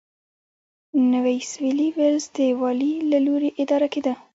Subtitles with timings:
[1.11, 4.13] نوی سوېلي ویلز د والي له لوري اداره کېده.